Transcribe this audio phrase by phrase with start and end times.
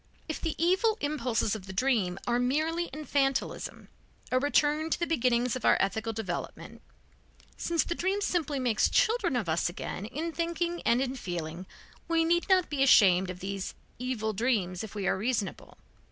[0.27, 3.87] If the evil impulses of the dream are merely infantilism,
[4.31, 6.81] a return to the beginnings of our ethical development,
[7.55, 11.67] since the dream simply makes children of us again in thinking and in feeling,
[12.07, 15.77] we need not be ashamed of these evil dreams if we are reasonable.